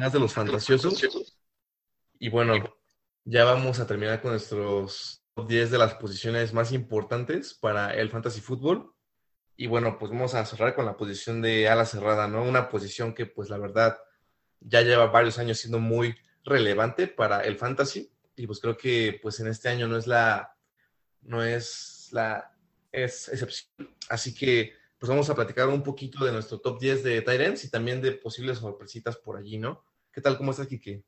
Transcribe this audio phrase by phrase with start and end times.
[0.00, 1.38] más de los fantasiosos.
[2.18, 2.54] Y bueno,
[3.24, 8.10] ya vamos a terminar con nuestros top 10 de las posiciones más importantes para el
[8.10, 8.94] fantasy fútbol.
[9.56, 12.42] Y bueno, pues vamos a cerrar con la posición de ala cerrada, ¿no?
[12.42, 13.98] Una posición que pues la verdad
[14.60, 18.10] ya lleva varios años siendo muy relevante para el fantasy.
[18.36, 20.56] Y pues creo que pues en este año no es la,
[21.22, 22.54] no es la,
[22.92, 23.94] es excepción.
[24.08, 27.70] Así que pues vamos a platicar un poquito de nuestro top 10 de Tyrants y
[27.70, 29.82] también de posibles sorpresitas por allí, ¿no?
[30.12, 30.36] ¿Qué tal?
[30.36, 31.02] ¿Cómo estás, Kike?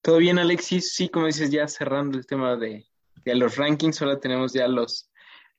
[0.00, 0.94] Todo bien, Alexis.
[0.94, 2.86] Sí, como dices, ya cerrando el tema de,
[3.24, 5.10] los rankings, ahora tenemos ya los,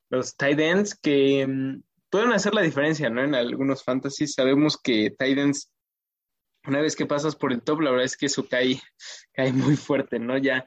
[0.09, 3.23] los tight ends que mm, pueden hacer la diferencia, ¿no?
[3.23, 5.71] En algunos fantasies sabemos que tight ends,
[6.67, 8.79] una vez que pasas por el top, la verdad es que eso cae,
[9.33, 10.37] cae muy fuerte, ¿no?
[10.37, 10.65] Ya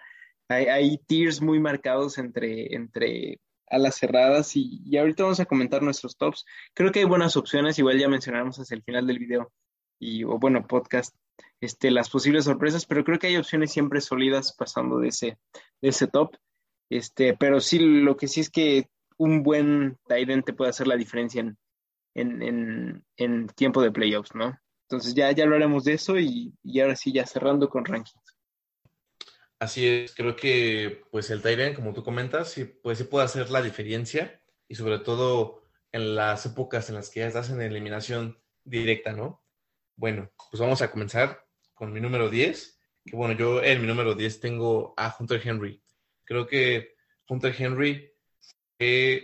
[0.48, 3.40] hay, tiers muy marcados entre, entre
[3.70, 6.46] a las cerradas y, ahorita vamos a comentar nuestros tops.
[6.74, 9.52] Creo que hay buenas opciones, igual ya mencionaremos hacia el final del video
[9.98, 11.14] y, o bueno, podcast,
[11.60, 15.38] este, las posibles sorpresas, pero creo que hay opciones siempre sólidas pasando de ese,
[15.82, 16.36] de ese top.
[16.90, 20.96] Este, pero sí, lo que sí es que un buen tight te puede hacer la
[20.96, 21.58] diferencia en,
[22.14, 24.58] en, en, en, tiempo de playoffs, ¿no?
[24.90, 28.38] Entonces ya, ya hablaremos de eso y, y ahora sí, ya cerrando con rankings.
[29.58, 33.50] Así es, creo que pues el Tyrant, como tú comentas, sí, pues sí puede hacer
[33.50, 38.38] la diferencia y sobre todo en las épocas en las que ya estás en eliminación
[38.64, 39.44] directa, ¿no?
[39.96, 41.44] Bueno, pues vamos a comenzar
[41.74, 45.82] con mi número 10, que bueno, yo en mi número 10 tengo a Hunter Henry.
[46.24, 46.94] Creo que
[47.28, 48.10] Hunter Henry
[48.78, 49.22] es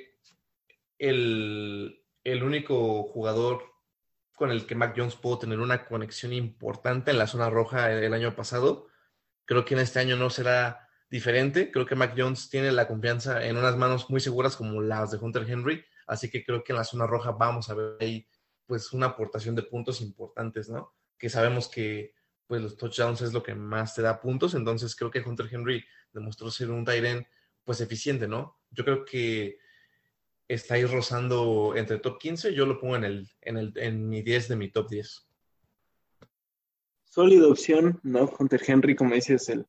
[0.99, 3.74] el, el único jugador
[4.35, 8.13] con el que Mac Jones pudo tener una conexión importante en la zona roja el
[8.13, 8.89] año pasado
[9.47, 11.71] Creo que en este año no será diferente.
[11.71, 15.19] Creo que Mac Jones tiene la confianza en unas manos muy seguras como las de
[15.19, 15.85] Hunter Henry.
[16.07, 18.27] Así que creo que en la zona roja vamos a ver ahí
[18.67, 20.95] pues una aportación de puntos importantes, ¿no?
[21.19, 22.15] Que sabemos que
[22.47, 24.55] pues los touchdowns es lo que más te da puntos.
[24.55, 27.27] Entonces creo que Hunter Henry demostró ser un Tyren
[27.65, 28.59] pues eficiente, ¿no?
[28.71, 29.59] Yo creo que
[30.49, 32.55] está ahí rozando entre top 15.
[32.55, 35.27] Yo lo pongo en, el, en, el, en mi 10 de mi top 10
[37.15, 38.29] sólida opción, ¿no?
[38.39, 39.67] Hunter Henry, como dices, el,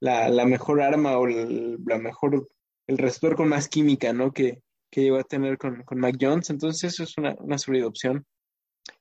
[0.00, 2.48] la, mejor arma o el, la mejor,
[2.86, 4.32] el receptor con más química, ¿no?
[4.32, 6.16] Que, que llegó a tener con, con Mac.
[6.18, 8.24] Entonces, eso es una, una sólida opción.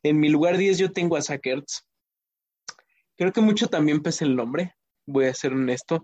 [0.03, 1.87] En mi lugar 10 yo tengo a Sackerts.
[3.17, 4.75] Creo que mucho también pesa el nombre,
[5.05, 6.03] voy a ser honesto.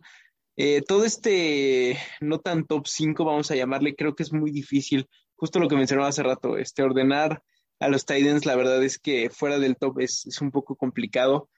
[0.63, 5.09] Eh, todo este no tan top 5, vamos a llamarle, creo que es muy difícil.
[5.35, 7.41] Justo lo que mencionaba hace rato, este, ordenar
[7.79, 11.49] a los Titans, la verdad es que fuera del top es, es un poco complicado.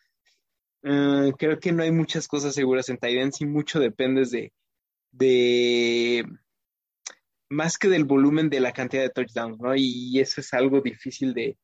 [0.83, 4.53] Eh, creo que no hay muchas cosas seguras en Titans y mucho depende de,
[5.11, 6.25] de
[7.49, 9.75] más que del volumen de la cantidad de touchdowns, ¿no?
[9.75, 11.57] Y eso es algo difícil de,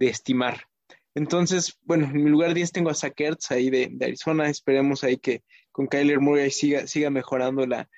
[0.00, 0.66] estimar.
[1.14, 4.48] Entonces, bueno, en mi lugar 10 tengo a Sackers ahí de, Arizona.
[4.48, 7.88] Esperemos ahí que con Kyler Murray siga, siga mejorando la,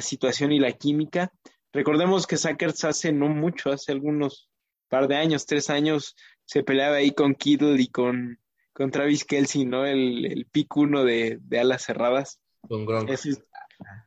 [0.00, 1.32] situación y la química.
[1.72, 4.48] Recordemos que Sackers hace no mucho, hace algunos
[4.88, 8.40] par de años, tres años, se peleaba ahí con Kittle y con
[8.80, 9.84] con Travis Kelsey, ¿no?
[9.84, 12.40] El, el pick uno de, alas cerradas.
[12.66, 13.10] Con Gronk.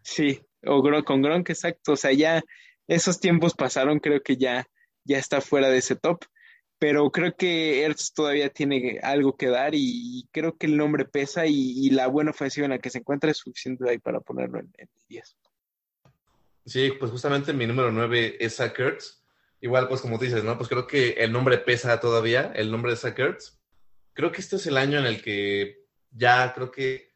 [0.01, 1.93] sí, o con Gronk, exacto.
[1.93, 2.43] O sea, ya
[2.87, 4.67] esos tiempos pasaron, creo que ya,
[5.03, 6.23] ya está fuera de ese top.
[6.83, 11.45] Pero creo que Ertz todavía tiene algo que dar y, creo que el nombre pesa
[11.45, 14.89] y, la buena ofensiva en la que se encuentra es suficiente ahí para ponerlo en,
[15.07, 15.37] 10.
[16.65, 18.77] Sí, pues justamente mi número 9 es Zach
[19.61, 20.57] Igual, pues como dices, ¿no?
[20.57, 24.67] Pues creo que el nombre pesa todavía, el nombre de Zach creo que este es
[24.67, 27.13] el año en el que ya creo que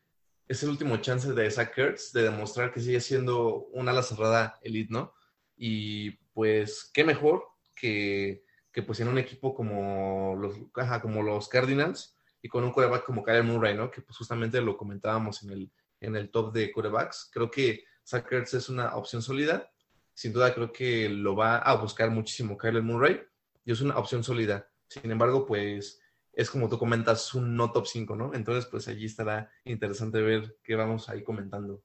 [0.48, 4.62] es el último chance de Zach Kurtz de demostrar que sigue siendo una ala cerrada
[4.64, 5.14] elite, ¿no?
[5.58, 7.44] Y pues qué mejor
[7.76, 8.47] que,
[8.78, 10.56] que pues en un equipo como los,
[11.02, 13.90] como los Cardinals y con un quarterback como Kyle Murray, ¿no?
[13.90, 17.32] Que pues justamente lo comentábamos en el, en el top de quarterbacks.
[17.34, 19.68] Creo que Zach Kurtz es una opción sólida.
[20.14, 23.20] Sin duda creo que lo va a buscar muchísimo Kyle Murray
[23.66, 24.70] y es una opción sólida.
[24.88, 26.00] Sin embargo, pues
[26.32, 28.36] es como tú comentas, un no top 5, ¿no?
[28.36, 31.82] Entonces, pues allí estará interesante ver qué vamos ahí comentando.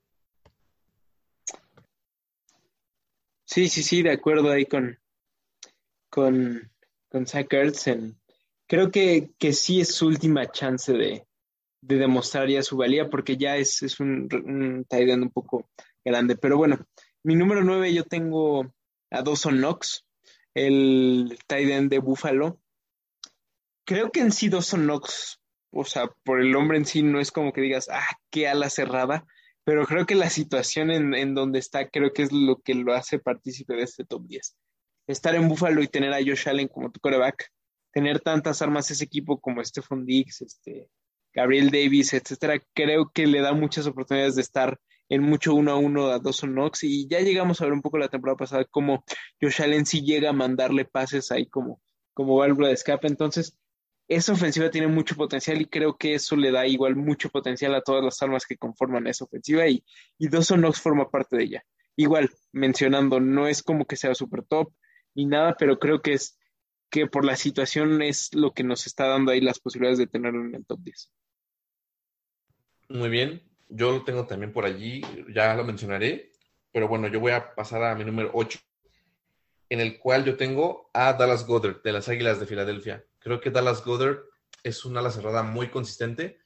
[3.46, 4.98] Sí, sí, sí, de acuerdo ahí con,
[6.10, 6.70] con,
[7.12, 7.46] con Zach
[8.66, 11.26] Creo que, que, sí es su última chance de,
[11.80, 15.70] demostrar ya su valía, porque ya es, un, un tight un poco
[16.04, 16.36] grande.
[16.36, 16.84] Pero bueno,
[17.22, 18.72] mi número 9 yo tengo
[19.10, 20.04] a Dawson Knox,
[20.54, 22.58] el tight end de Buffalo
[23.84, 25.42] creo que en sí Dawson Knox
[25.72, 28.68] o sea, por el hombre en sí no es como que digas, ah, qué ala
[28.68, 29.26] cerrada,
[29.64, 32.92] pero creo que la situación en, en donde está, creo que es lo que lo
[32.92, 34.54] hace partícipe de este top 10.
[35.06, 37.50] Estar en Buffalo y tener a Josh Allen como tu coreback,
[37.92, 40.88] tener tantas armas ese equipo como Stephon Diggs, este,
[41.32, 44.78] Gabriel Davis, etcétera, creo que le da muchas oportunidades de estar
[45.08, 47.98] en mucho uno a uno a Dawson Knox y ya llegamos a ver un poco
[47.98, 49.04] la temporada pasada cómo
[49.40, 51.80] Josh Allen sí llega a mandarle pases ahí como,
[52.14, 53.58] como válvula de escape, entonces
[54.08, 57.82] esa ofensiva tiene mucho potencial y creo que eso le da igual mucho potencial a
[57.82, 59.84] todas las armas que conforman esa ofensiva y,
[60.18, 61.64] y Dawson Knox forma parte de ella.
[61.96, 64.72] Igual, mencionando, no es como que sea super top
[65.14, 66.38] ni nada, pero creo que es
[66.90, 70.44] que por la situación es lo que nos está dando ahí las posibilidades de tenerlo
[70.44, 71.10] en el top 10.
[72.90, 75.02] Muy bien, yo lo tengo también por allí,
[75.34, 76.32] ya lo mencionaré,
[76.70, 78.58] pero bueno, yo voy a pasar a mi número 8,
[79.70, 83.06] en el cual yo tengo a Dallas Goddard de las Águilas de Filadelfia.
[83.18, 84.18] Creo que Dallas Goddard
[84.62, 86.40] es una ala cerrada muy consistente,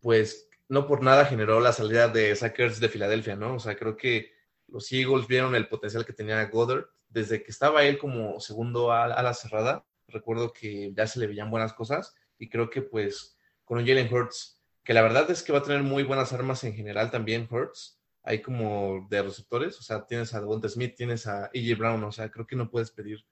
[0.00, 3.54] pues no por nada generó la salida de Sackers de Filadelfia, ¿no?
[3.54, 4.32] O sea, creo que
[4.68, 9.22] los Eagles vieron el potencial que tenía Goddard desde que estaba él como segundo a,
[9.22, 9.84] la cerrada.
[10.06, 14.12] Recuerdo que ya se le veían buenas cosas y creo que pues con un Jalen
[14.12, 17.46] Hurts, que la verdad es que va a tener muy buenas armas en general también
[17.50, 22.04] Hurts, hay como de receptores, o sea, tienes a Devonta Smith, tienes a EJ Brown,
[22.04, 23.24] o sea, creo que no puedes pedir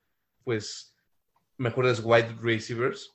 [0.44, 0.96] pues
[1.58, 3.14] mejores wide receivers.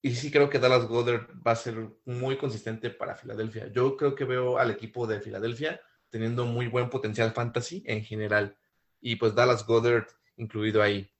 [0.00, 3.66] Y sí creo que Dallas Goddard va a ser muy consistente para Filadelfia.
[3.72, 8.56] Yo creo que veo al equipo de Filadelfia teniendo muy buen potencial fantasy en general.
[9.00, 10.06] Y pues Dallas Goddard
[10.36, 11.10] incluido ahí.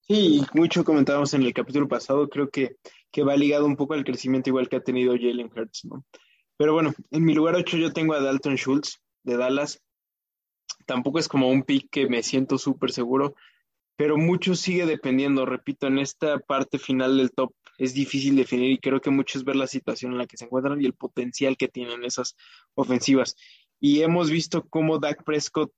[0.00, 2.76] Sí, mucho comentábamos en el capítulo pasado, creo que,
[3.10, 6.04] que va ligado un poco al crecimiento igual que ha tenido Jalen Hurts, ¿no?
[6.56, 9.80] Pero bueno, en mi lugar 8 yo tengo a Dalton Schultz de Dallas.
[10.86, 13.34] Tampoco es como un pick que me siento súper seguro
[13.96, 18.78] pero mucho sigue dependiendo, repito, en esta parte final del top es difícil definir y
[18.78, 21.56] creo que mucho es ver la situación en la que se encuentran y el potencial
[21.56, 22.36] que tienen esas
[22.74, 23.36] ofensivas.
[23.80, 25.72] Y hemos visto cómo Dak Prescott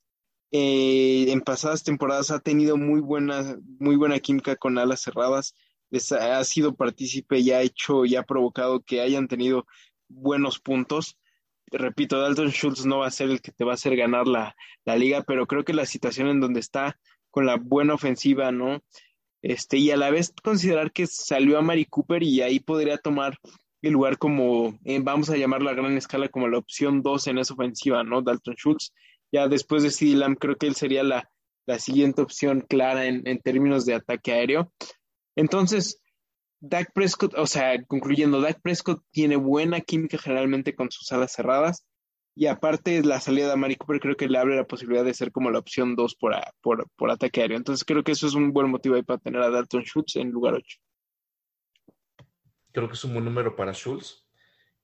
[0.50, 5.54] eh, en pasadas temporadas ha tenido muy buena, muy buena química con alas cerradas,
[6.18, 9.66] ha, sido partícipe y ha hecho y ha provocado que hayan tenido
[10.08, 11.18] buenos puntos.
[11.66, 14.56] Repito, Dalton Schultz no va a ser el que te va a hacer ganar la,
[14.84, 16.98] la liga, pero creo que la situación en donde está
[17.30, 18.82] con la buena ofensiva, ¿no?
[19.42, 23.38] Este, y a la vez considerar que salió a Mari Cooper y ahí podría tomar
[23.82, 27.38] el lugar como, eh, vamos a llamarlo a gran escala, como la opción 2 en
[27.38, 28.22] esa ofensiva, ¿no?
[28.22, 28.94] Dalton Schultz.
[29.34, 31.28] Ya después de CD Lamb, creo que él sería la,
[31.80, 34.72] siguiente opción clara en, en, términos de ataque aéreo.
[35.34, 36.00] Entonces,
[36.60, 41.84] Dak Prescott, o sea, concluyendo, Dak Prescott tiene buena química generalmente con sus alas cerradas.
[42.36, 45.32] Y aparte, la salida de Mari Cooper creo que le abre la posibilidad de ser
[45.32, 47.56] como la opción 2 por, por, por, ataque aéreo.
[47.56, 50.30] Entonces creo que eso es un buen motivo ahí para tener a Dalton Schultz en
[50.30, 50.78] lugar 8.
[52.70, 54.28] Creo que es un buen número para Schultz.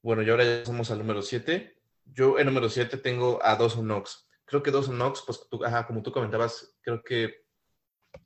[0.03, 1.77] Bueno, y ahora ya somos al número 7.
[2.07, 4.27] Yo en número 7 tengo a Dawson Knox.
[4.51, 5.47] Creo que Dawson Knox, pues
[5.87, 7.45] como tú comentabas, creo que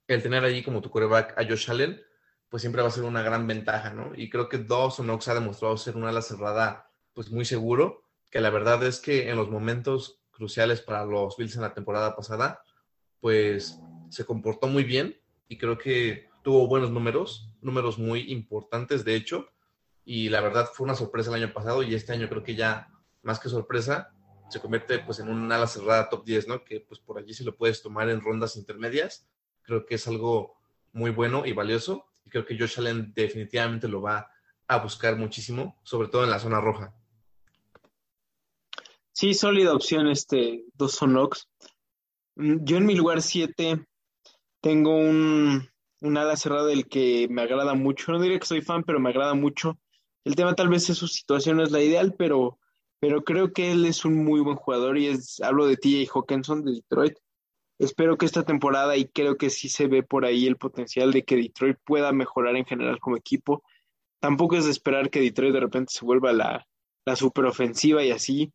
[0.09, 2.00] el tener allí como tu coreback a Josh Allen,
[2.49, 4.12] pues siempre va a ser una gran ventaja, ¿no?
[4.17, 8.41] Y creo que Dawson Knox ha demostrado ser una ala cerrada, pues muy seguro que
[8.41, 12.62] la verdad es que en los momentos cruciales para los Bills en la temporada pasada,
[13.21, 13.79] pues
[14.09, 19.50] se comportó muy bien y creo que tuvo buenos números, números muy importantes de hecho,
[20.06, 22.88] y la verdad fue una sorpresa el año pasado y este año creo que ya
[23.23, 24.14] más que sorpresa
[24.54, 26.64] se convierte pues en un ala cerrada top 10, ¿no?
[26.64, 29.26] Que pues por allí se lo puedes tomar en rondas intermedias.
[29.62, 30.56] Creo que es algo
[30.92, 34.30] muy bueno y valioso y creo que Josh Allen definitivamente lo va
[34.68, 36.94] a buscar muchísimo, sobre todo en la zona roja.
[39.11, 41.49] Sí, sólida opción este Dawson Knox.
[42.37, 43.84] Mm, yo en mi lugar 7
[44.61, 45.68] tengo un,
[46.00, 48.12] un ala cerrada del que me agrada mucho.
[48.12, 49.80] No diría que soy fan, pero me agrada mucho.
[50.23, 52.61] El tema tal vez es su situación no es la ideal, pero,
[53.04, 56.64] pero creo que él es un muy buen jugador y es, hablo de TJ Hawkinson
[56.64, 57.18] de Detroit.
[57.78, 61.23] Espero que esta temporada y creo que sí se ve por ahí el potencial de
[61.25, 63.62] que Detroit pueda mejorar en general como equipo.
[64.20, 66.66] Tampoco es de esperar que Detroit de repente se vuelva la,
[67.04, 68.52] la superofensiva y así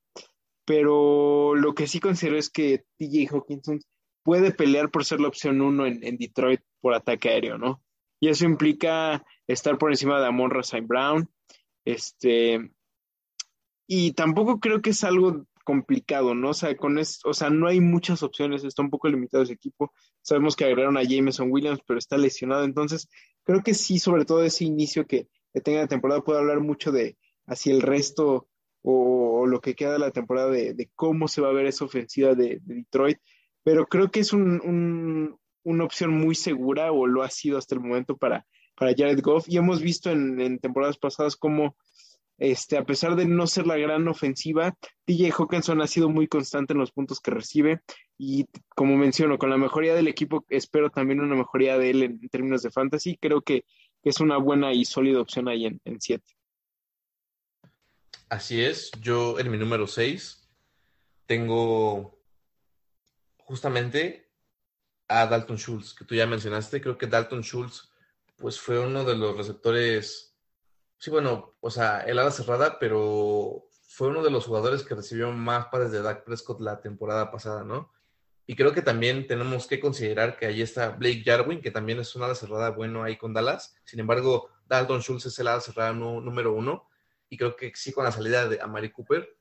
[0.69, 3.79] pero lo que sí considero es que TJ Hawkinson
[4.21, 7.81] puede pelear por ser la opción uno en, Detroit por ataque aéreo, ¿no?
[8.19, 10.85] Y eso implica estar por encima de Amon St.
[10.85, 11.27] Brown,
[11.85, 12.69] este,
[13.91, 16.51] y tampoco creo que es algo complicado, ¿no?
[16.51, 19.91] O sea, con o sea, no hay muchas opciones, está un poco limitado ese equipo.
[20.21, 23.09] Sabemos que agregaron a Jameson Williams, pero está lesionado, entonces
[23.43, 26.91] creo que sí, sobre todo ese inicio que, que tenga la temporada, puede hablar mucho
[26.91, 27.17] de
[27.47, 28.47] hacia el resto
[28.83, 32.35] o, lo que queda de la temporada de, cómo se va a ver esa ofensiva
[32.35, 33.17] de, Detroit,
[33.63, 38.17] pero creo que es una opción muy segura o lo ha sido hasta el momento
[38.17, 38.45] para,
[38.79, 41.75] para Jared Goff y hemos visto en, temporadas pasadas cómo,
[42.39, 46.73] este, a pesar de no ser la gran ofensiva, DJ Hawkinson ha sido muy constante
[46.73, 47.81] en los puntos que recibe
[48.17, 52.29] y como menciono, con la mejoría del equipo espero también una mejoría de él en,
[52.29, 53.17] términos de fantasy.
[53.17, 53.65] Creo que,
[54.01, 56.23] es una buena y sólida opción ahí en 7.
[58.29, 60.47] Así es, yo en mi número 6
[61.25, 62.19] tengo
[63.37, 64.31] justamente
[65.07, 66.79] a Dalton Schultz, que tú ya mencionaste.
[66.79, 67.91] Creo que Dalton Schultz,
[68.37, 70.28] pues fue uno de los receptores,
[70.99, 75.31] sí, bueno, o sea, el ala cerrada, pero fue uno de los jugadores que recibió
[75.31, 77.91] más pares de Dak Prescott la temporada pasada, ¿no?
[78.45, 82.15] Y creo que también tenemos que considerar que ahí está Blake Jarwin, que también es
[82.15, 83.75] una ala cerrada bueno ahí con Dallas.
[83.83, 86.87] Sin embargo, Dalton Schultz es el ala cerrada número uno.
[87.29, 89.37] Y creo que sí, con la salida de Amari Cooper,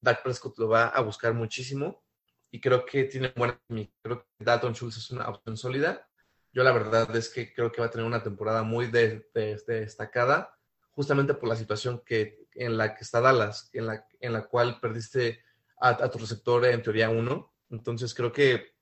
[0.00, 2.02] Dak Prescott lo va a buscar muchísimo
[2.50, 3.60] y creo que tiene buena
[4.02, 6.08] Creo que Dalton Schultz es una opción sólida.
[6.52, 10.55] Yo la verdad es que creo que va a tener una temporada muy destacada,
[10.96, 14.80] justamente por la situación que, en la que está Dallas, en la, en la cual
[14.80, 15.44] perdiste
[15.78, 17.52] a, tu receptor en teoría uno.
[17.68, 18.74] Entonces creo que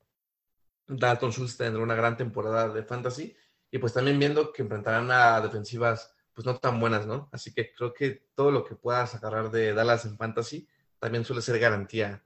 [0.87, 3.35] Dalton Schultz tendrá una gran temporada de fantasy
[3.69, 7.29] y pues también viendo que enfrentarán a defensivas pues no tan buenas, ¿no?
[7.33, 10.67] Así que creo que todo lo que puedas agarrar de Dallas en fantasy
[10.99, 12.23] también suele ser garantía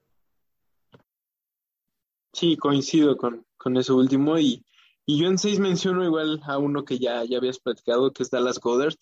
[2.34, 4.38] Sí, coincido con, con eso último.
[4.38, 4.64] Y,
[5.06, 8.30] y yo en seis menciono igual a uno que ya, ya habías platicado, que es
[8.30, 8.96] Dallas Goddard.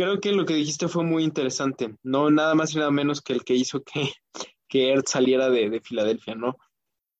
[0.00, 1.94] Creo que lo que dijiste fue muy interesante.
[2.02, 4.10] No nada más y nada menos que el que hizo que,
[4.66, 6.56] que Ertz saliera de, de Filadelfia, ¿no?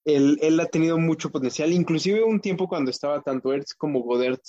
[0.06, 4.40] Él, él, ha tenido mucho potencial, inclusive un tiempo cuando estaba tanto Ertz como Goddard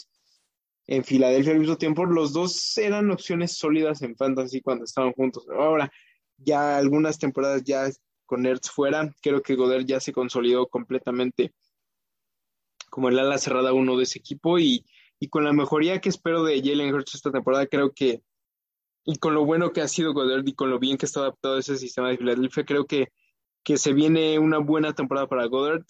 [0.88, 5.45] en Filadelfia al mismo tiempo, los dos eran opciones sólidas en fantasy cuando estaban juntos.
[5.50, 5.91] Ahora,
[6.38, 7.89] ya algunas temporadas ya
[8.25, 9.13] con Ertz fuera.
[9.21, 11.53] Creo que Goder ya se consolidó completamente
[12.89, 14.85] como el ala cerrada uno de ese equipo y,
[15.29, 18.23] con la mejoría que espero de Jalen Hurts esta temporada, creo que,
[19.05, 21.57] y con lo bueno que ha sido Goddard y con lo bien que está adaptado
[21.57, 23.09] ese sistema de Philadelphia, creo que,
[23.63, 25.85] que se viene una buena temporada para Goddard.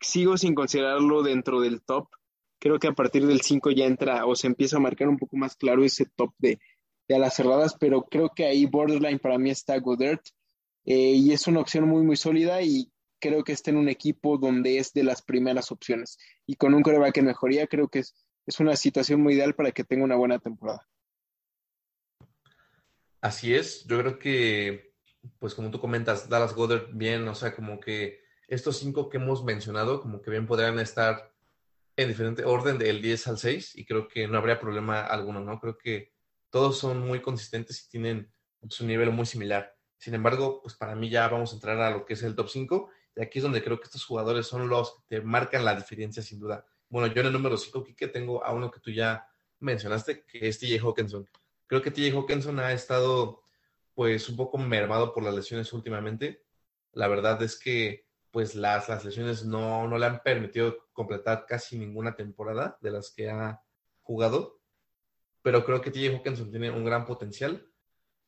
[0.00, 2.08] Sigo sin considerarlo dentro del top.
[2.58, 5.36] Creo que a partir del 5 ya entra o se empieza a marcar un poco
[5.36, 6.58] más claro ese top de,
[7.08, 10.20] de alas cerradas, pero creo que ahí borderline para mí está Goddard
[10.84, 12.90] eh, y es una opción muy, muy sólida y
[13.20, 16.18] creo que está en un equipo donde es de las primeras opciones.
[16.46, 18.14] Y con un coreback en mejoría, creo que es,
[18.50, 20.86] es una situación muy ideal para que tenga una buena temporada.
[23.20, 24.92] Así es, yo creo que,
[25.38, 29.44] pues como tú comentas, Dallas Goddard bien, o sea, como que estos cinco que hemos
[29.44, 31.32] mencionado, como que bien podrían estar
[31.96, 35.60] en diferente orden del 10 al 6 y creo que no habría problema alguno, ¿no?
[35.60, 36.12] Creo que
[36.50, 38.32] todos son muy consistentes y tienen
[38.68, 39.76] su nivel muy similar.
[39.98, 42.48] Sin embargo, pues para mí ya vamos a entrar a lo que es el top
[42.48, 42.90] 5.
[43.16, 46.22] Y aquí es donde creo que estos jugadores son los que te marcan la diferencia,
[46.22, 46.64] sin duda.
[46.90, 49.26] Bueno, yo en el número 5, que tengo a uno que tú ya
[49.60, 51.26] mencionaste, que es TJ Hawkinson.
[51.66, 53.42] Creo que TJ Hawkinson ha estado,
[53.94, 56.44] pues, un poco mermado por las lesiones últimamente.
[56.92, 61.78] La verdad es que, pues, las, las lesiones no, no le han permitido completar casi
[61.78, 63.62] ninguna temporada de las que ha
[64.02, 64.60] jugado.
[65.42, 67.70] Pero creo que TJ Hawkinson tiene un gran potencial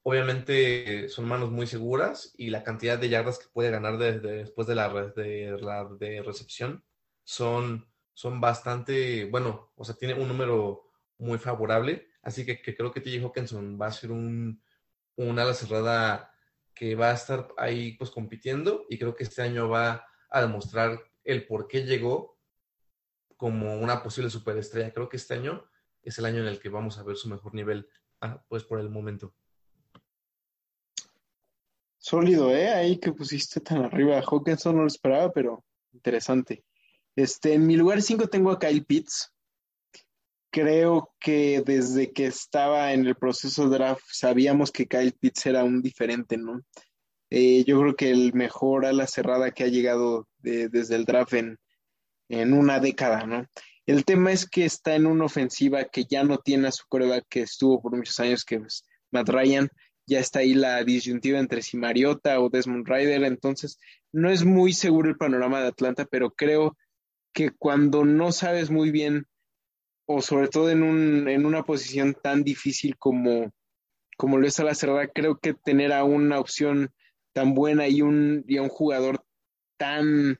[0.04, 4.74] Obviamente son manos muy seguras y la cantidad de yardas que puede ganar después de
[4.74, 6.84] la, de, la de recepción
[7.22, 12.08] son, son bastante, bueno, o sea, tiene un número muy favorable.
[12.22, 14.62] Así que, creo que TJ Hawkinson va a ser un,
[15.16, 16.32] ala cerrada
[16.74, 21.00] que va a estar ahí pues compitiendo y creo que este año va a demostrar
[21.22, 22.38] el por qué llegó
[23.36, 24.92] como una posible superestrella.
[24.92, 25.64] Creo que este año
[26.02, 27.88] es el año en el que vamos a ver su mejor nivel,
[28.20, 29.34] ah, pues por el momento.
[31.98, 32.68] Sólido, ¿eh?
[32.70, 34.20] Ahí que pusiste tan arriba.
[34.20, 36.64] Hawkinson no lo esperaba, pero interesante.
[37.16, 39.32] Este, en mi lugar 5 tengo a Kyle Pitts.
[40.50, 45.64] Creo que desde que estaba en el proceso de draft sabíamos que Kyle Pitts era
[45.64, 46.62] un diferente, ¿no?
[47.30, 51.32] Eh, yo creo que el mejor a la cerrada que ha llegado desde el draft
[51.32, 51.58] en,
[52.28, 53.46] en, una década, ¿no?
[53.86, 57.26] El tema es que está en una ofensiva que ya no tiene a su coreback
[57.28, 59.70] que estuvo por muchos años, que es Matt Ryan,
[60.06, 63.78] ya está ahí la disyuntiva entre si Mariota o Desmond Ryder, entonces
[64.12, 66.76] no es muy seguro el panorama de Atlanta, pero creo
[67.32, 69.26] que cuando no sabes muy bien,
[70.06, 73.52] o sobre todo en, un, en una posición tan difícil como,
[74.16, 76.90] como lo es a la cerrada, creo que tener a una opción
[77.32, 79.24] tan buena y un, y un jugador
[79.78, 80.38] tan,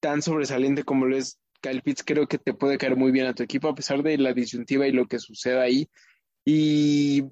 [0.00, 3.34] tan sobresaliente como lo es Kyle Pitts, creo que te puede caer muy bien a
[3.34, 5.88] tu equipo, a pesar de la disyuntiva y lo que suceda ahí.
[6.44, 7.24] Y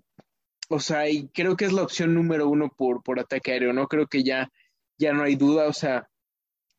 [0.73, 3.89] o sea, y creo que es la opción número uno por, por ataque aéreo, ¿no?
[3.89, 4.51] Creo que ya,
[4.99, 6.09] ya no hay duda, o sea,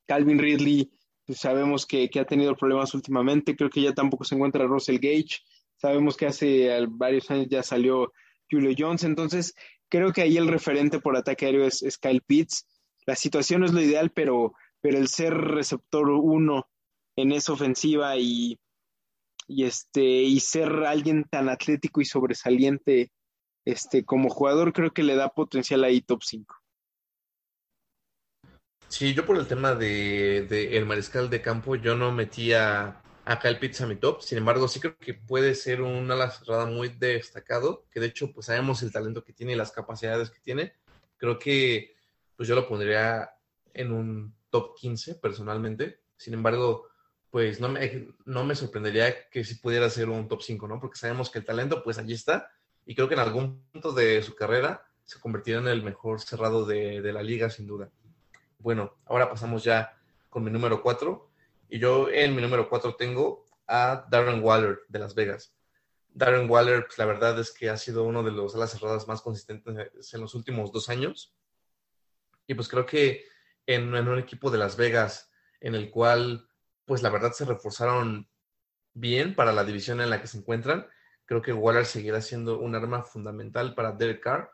[0.07, 0.91] Calvin Ridley
[1.29, 5.39] sabemos que, ha tenido problemas últimamente, creo que ya tampoco se encuentra Russell Gage,
[5.77, 8.11] sabemos que hace varios años ya salió
[8.49, 9.55] Julio Jones, entonces
[9.89, 12.67] creo que ahí el referente por ataque aéreo es, Kyle Pitts.
[13.05, 16.67] La situación es lo ideal, pero, pero el ser receptor uno
[17.15, 18.59] en esa ofensiva y,
[19.47, 23.11] y, este, y ser alguien tan atlético y sobresaliente
[23.65, 26.62] este, como jugador, creo que le da potencial ahí top 5.
[28.93, 33.57] Sí, yo por el tema de, el mariscal de campo, yo no metía a Kyle
[33.57, 34.21] Pitts a mi top.
[34.21, 38.31] Sin embargo, sí creo que puede ser un ala cerrada muy destacado, que de hecho,
[38.31, 40.73] pues sabemos el talento que tiene y las capacidades que tiene.
[41.17, 41.95] Creo que
[42.35, 43.31] pues yo lo pondría
[43.73, 46.01] en un top 15 personalmente.
[46.15, 46.87] Sin embargo,
[47.31, 50.79] pues no me, no me sorprendería que si pudiera ser un top 5, ¿no?
[50.79, 52.51] Porque sabemos que el talento, pues allí está.
[52.85, 56.63] Y creo que en algún punto de su carrera se convertirá en el mejor cerrado
[56.63, 57.89] de la liga, sin duda.
[58.63, 59.93] Bueno, ahora pasamos ya
[60.29, 61.29] con mi número 4.
[61.67, 65.53] Y yo en mi número 4 tengo a Darren Waller de Las Vegas.
[66.07, 69.21] Darren Waller, pues la verdad es que ha sido uno de los alas cerradas más
[69.21, 71.35] consistentes en los últimos dos años.
[72.47, 73.25] Y pues creo que
[73.65, 75.29] en, en, un equipo de Las Vegas
[75.59, 76.47] en el cual,
[76.85, 78.29] pues la verdad se reforzaron
[78.93, 80.87] bien para la división en la que se encuentran,
[81.25, 84.51] creo que Waller seguirá siendo un arma fundamental para Derek Carr.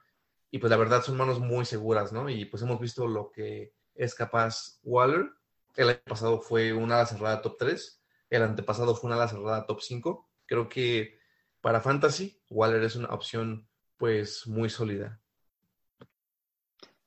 [0.50, 2.28] Y pues la verdad son manos muy seguras, ¿no?
[2.28, 5.30] Y pues hemos visto lo que es capaz Waller.
[5.76, 8.02] El año pasado fue una ala cerrada top 3,
[8.32, 10.30] el antepasado fue una ala cerrada top 5.
[10.46, 11.20] Creo que
[11.62, 15.20] para Fantasy, Waller es una opción pues muy sólida.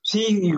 [0.02, 0.52] Sí,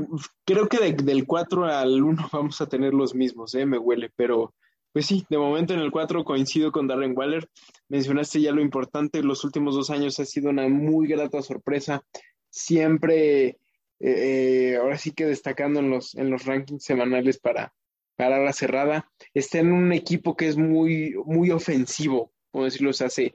[0.44, 3.64] creo que del 4 al 1 vamos a tener los mismos, ¿eh?
[3.64, 4.54] me huele, pero
[4.92, 7.48] pues sí, de momento en el 4 coincido con Darren Waller.
[7.88, 12.02] Mencionaste ya lo importante, los últimos dos años ha sido una muy grata sorpresa.
[12.48, 13.58] Siempre
[14.06, 17.73] eh, eh, ahora sí que destacando en los, en los rankings semanales para,
[18.16, 22.92] para la cerrada, está en un equipo que es muy, muy ofensivo, como decirlo, o
[22.92, 23.32] sea, se,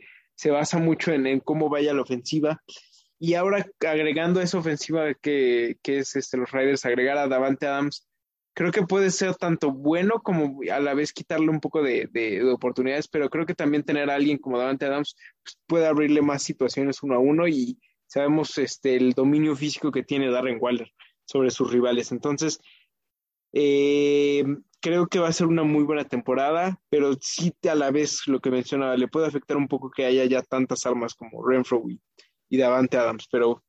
[0.51, 2.61] basa mucho en, cómo vaya la ofensiva.
[3.17, 8.08] Y ahora agregando a esa ofensiva que, es este, los Riders, agregar a Davante Adams,
[8.53, 12.43] creo que puede ser tanto bueno como a la vez quitarle un poco de, de,
[12.43, 16.43] oportunidades, pero creo que también tener a alguien como Davante Adams pues, puede abrirle más
[16.43, 17.79] situaciones uno a uno y,
[18.10, 20.91] sabemos este, el dominio físico que tiene Darren Waller
[21.26, 22.12] sobre sus rivales.
[22.12, 22.60] Entonces,
[23.54, 24.43] eh,
[24.82, 28.39] creo que va a ser una muy buena temporada, pero sí a la vez lo
[28.39, 31.84] que mencionaba, le puede afectar un poco que haya ya tantas armas como Renfro
[32.50, 33.63] y, Davante Adams, pero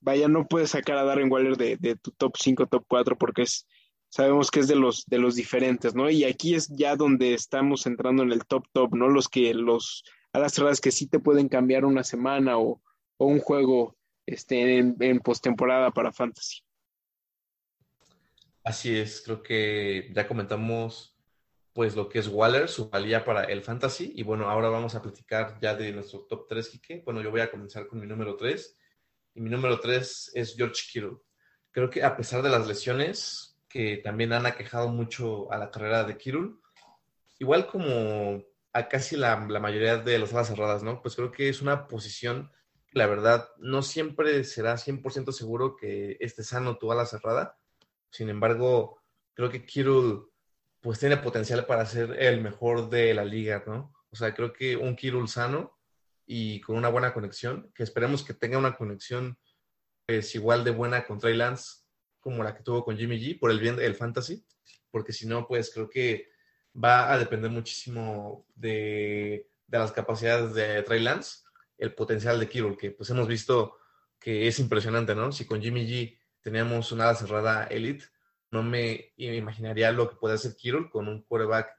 [0.00, 3.68] vaya, no puedes sacar a Darren Waller de, tu top 5, top 4, porque es,
[4.08, 6.10] sabemos que es de los, de los diferentes, ¿no?
[6.10, 9.08] Y aquí es ya donde estamos entrando en el top top, ¿no?
[9.08, 12.82] Los que, los, a las cerradas que sí te pueden cambiar una semana o,
[13.18, 16.60] o un juego este, en, en postemporada para Fantasy.
[18.64, 21.18] Así es, creo que ya comentamos
[21.78, 24.12] pues lo que es Waller, su valía para el fantasy.
[24.16, 27.02] Y bueno, ahora vamos a platicar ya de nuestro top 3, Kike.
[27.04, 28.76] Bueno, yo voy a comenzar con mi número 3.
[29.34, 31.18] Y mi número 3 es George Kittle.
[31.70, 36.02] Creo que a pesar de las lesiones que también han aquejado mucho a la carrera
[36.02, 36.50] de Kittle,
[37.38, 41.00] igual como a casi la, la mayoría de las alas cerradas, ¿no?
[41.00, 42.50] Pues creo que es una posición
[42.92, 47.58] la verdad, no siempre será 100% seguro que esté sano tu ala cerrada.
[48.10, 49.02] Sin embargo,
[49.34, 50.30] creo que Kirul
[50.80, 53.92] pues tiene potencial para ser el mejor de la liga, ¿no?
[54.10, 55.78] O sea, creo que un Kirul sano
[56.24, 59.38] y con una buena conexión, que esperemos que tenga una conexión
[60.06, 61.82] pues igual de buena con Trey Lance
[62.20, 64.44] como la que tuvo con Jimmy G, por el bien del fantasy,
[64.90, 66.28] porque si no, pues creo que
[66.74, 71.47] va a depender muchísimo de, de las capacidades de Trey Lance
[71.78, 73.76] el potencial de Kirul, que pues hemos visto
[74.18, 75.32] que es impresionante, ¿no?
[75.32, 78.04] Si con Jimmy G teníamos una ala cerrada elite,
[78.50, 81.70] no me imaginaría lo que puede hacer Kirul con un quarterback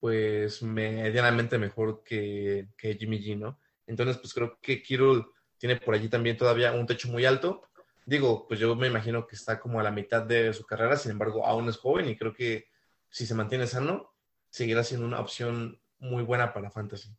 [0.00, 3.58] pues medianamente mejor que, Jimmy G, ¿no?
[3.86, 5.26] Entonces, pues creo que Kirul
[5.58, 7.62] tiene por allí también todavía un techo muy alto.
[8.04, 11.12] Digo, pues yo me imagino que está como a la mitad de su carrera, sin
[11.12, 12.68] embargo, aún es joven y creo que
[13.08, 14.12] si se mantiene sano,
[14.50, 17.10] seguirá siendo una opción muy buena para Fantasy.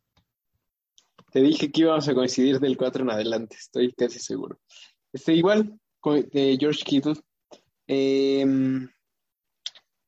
[1.30, 4.58] Te dije que íbamos a coincidir del 4 en adelante, estoy casi seguro.
[5.12, 7.14] Este, igual, de George Kittle.
[7.86, 8.88] Em,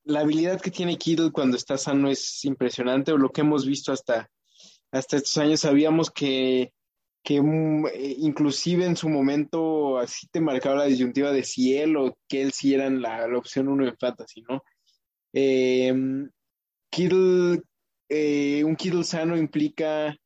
[0.04, 3.92] la habilidad que tiene Kittle cuando está sano es impresionante, o lo que hemos visto
[3.92, 4.30] hasta,
[4.92, 5.60] hasta estos años.
[5.60, 6.72] Sabíamos que,
[7.22, 11.96] que mm, eh, inclusive en su momento así te marcaba la disyuntiva de si él
[11.96, 14.62] o que él sí eran la, opción uno en fantasy, ¿no?
[15.32, 16.30] Em,
[16.90, 17.62] Kittle,
[18.08, 20.16] eh, un Kittle sano implica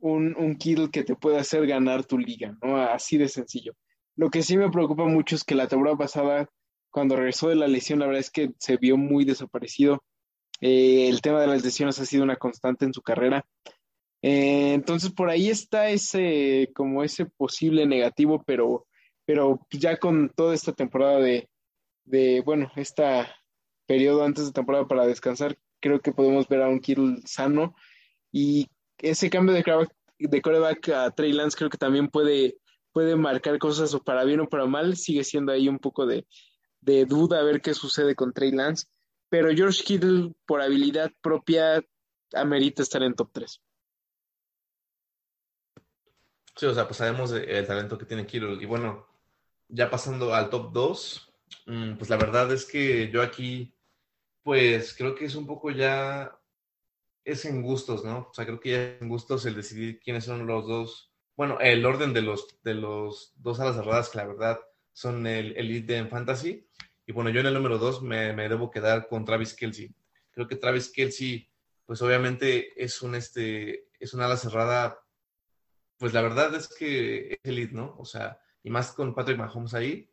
[0.00, 2.76] un, un kill que te puede hacer ganar tu liga, ¿no?
[2.76, 3.74] Así de sencillo.
[4.16, 6.50] Lo que sí me preocupa mucho es que la temporada pasada,
[6.90, 10.02] cuando regresó de la lesión, la verdad es que se vio muy desaparecido.
[10.60, 13.46] Eh, el tema de las lesiones ha sido una constante en su carrera.
[14.22, 18.86] Eh, entonces por ahí está ese, como ese posible negativo, pero,
[19.24, 21.48] pero ya con toda esta temporada de,
[22.04, 23.32] de, bueno, esta
[23.86, 27.74] periodo antes de temporada para descansar, creo que podemos ver a un Kittle sano
[28.32, 32.58] y ese cambio de coreback, a Trey Lance creo que también puede,
[32.92, 36.26] puede marcar cosas o para bien o para mal, sigue siendo ahí un poco de,
[36.80, 38.86] de duda a ver qué sucede con Trey Lance,
[39.28, 41.82] pero George Kittle por habilidad propia
[42.34, 43.60] amerita estar en top 3.
[46.56, 48.60] Sí, o sea, pues sabemos el talento que tiene Kittle.
[48.60, 49.06] Y bueno,
[49.68, 51.32] ya pasando al top 2,
[51.66, 53.74] mm, pues la verdad es que yo aquí,
[54.42, 56.37] pues creo que es un poco ya,
[57.30, 58.28] es en gustos, ¿no?
[58.30, 61.58] O sea, creo que ya es en gustos el decidir quiénes son los dos, bueno,
[61.60, 64.58] el orden de los, de los dos alas cerradas, que la verdad
[64.92, 66.66] son el elite en fantasy.
[67.06, 69.94] Y bueno, yo en el número 2 me, me, debo quedar con Travis Kelsey.
[70.30, 71.48] Creo que Travis Kelsey,
[71.86, 74.98] pues obviamente es un, este, es una ala cerrada
[75.98, 77.96] pues la verdad es que es elite, ¿no?
[77.98, 80.08] O sea, y más con Patrick Mahomes ahí,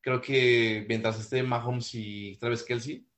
[0.00, 3.08] creo que mientras esté Mahomes y Travis Kelsey,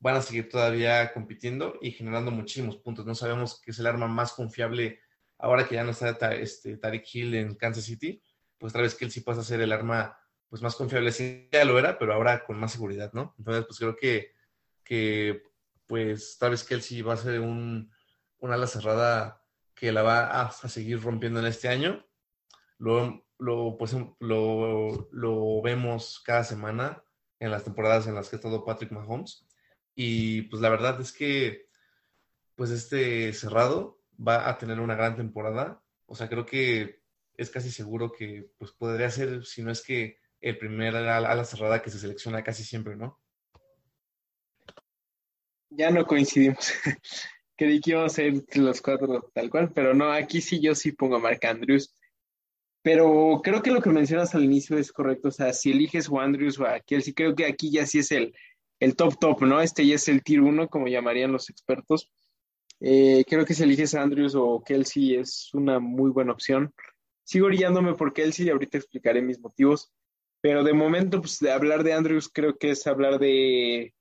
[0.00, 3.06] van a seguir todavía compitiendo y generando muchísimos puntos.
[3.06, 5.00] No sabemos qué es el arma más confiable
[5.40, 8.22] ahora que ya no está este, Tariq Hill en Kansas City,
[8.58, 10.16] pues Travis Kelsey pasa a ser el arma
[10.48, 11.12] pues más confiable.
[11.12, 13.34] Sí, ya lo era, pero ahora con más seguridad, ¿no?
[13.38, 14.34] Entonces, pues creo que,
[14.84, 15.42] que
[15.86, 17.90] pues Travis Kelsey va a ser un,
[18.38, 19.42] un ala cerrada
[19.74, 22.04] que la va a, seguir rompiendo en este año.
[22.78, 27.02] Lo, lo, pues, lo, lo, vemos cada semana
[27.38, 29.46] en las temporadas en las que ha estado Patrick Mahomes.
[29.94, 31.68] Y pues la verdad es que
[32.54, 35.82] pues este cerrado va a tener una gran temporada.
[36.06, 37.00] O sea, creo que
[37.36, 41.82] es casi seguro que pues podría ser, si no es que el primer ala cerrada
[41.82, 43.20] que se selecciona casi siempre, ¿no?
[45.70, 46.72] Ya no coincidimos.
[47.60, 50.92] creí que íbamos a ser los cuatro tal cual, pero no, aquí sí yo sí
[50.92, 51.94] pongo a Mark Andrews.
[52.82, 56.18] Pero creo que lo que mencionas al inicio es correcto, o sea, si eliges o
[56.18, 58.34] Andrews o a Kelsey, creo que aquí ya sí es el,
[58.80, 59.60] el top top, ¿no?
[59.60, 62.10] Este ya es el tier 1, como llamarían los expertos.
[62.80, 66.74] Eh, creo que si eliges a Andrews o Kelsey es una muy buena opción.
[67.24, 69.92] Sigo orillándome por Kelsey, ahorita explicaré mis motivos,
[70.40, 73.94] pero de momento, pues de hablar de Andrews creo que es hablar de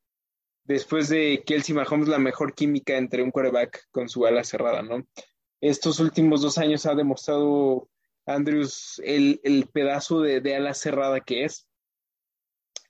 [0.63, 5.05] después de Kelsey Mahomes la mejor química entre un quarterback con su ala cerrada, ¿no?
[5.61, 7.89] Estos últimos dos años ha demostrado
[8.25, 11.67] Andrews el, pedazo de, ala cerrada que es.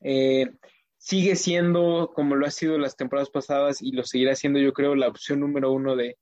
[0.01, 0.51] Eh,
[0.99, 4.93] sigue siendo, como lo ha sido las temporadas pasadas y lo seguirá siendo, yo creo,
[4.93, 6.17] la opción número uno de,